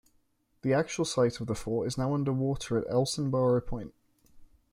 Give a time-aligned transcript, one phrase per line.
[0.63, 3.93] The actual site of the fort is now under water at Elsinboro Point.